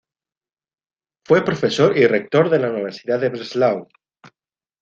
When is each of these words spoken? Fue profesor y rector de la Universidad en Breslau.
Fue 1.27 1.45
profesor 1.45 1.95
y 1.95 2.07
rector 2.07 2.49
de 2.49 2.57
la 2.57 2.71
Universidad 2.71 3.23
en 3.23 3.33
Breslau. 3.33 3.87